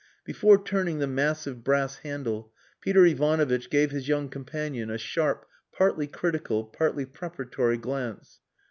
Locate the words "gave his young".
3.69-4.29